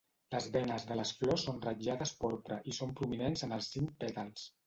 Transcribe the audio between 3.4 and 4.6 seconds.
en els cinc pètals.